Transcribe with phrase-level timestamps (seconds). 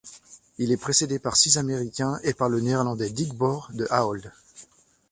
[0.57, 4.31] Il est précédé par six Américains et par le Néerlandais Dick Boer de Ahold.